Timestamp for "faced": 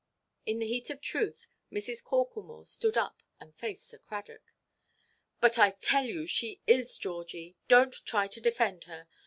3.53-3.85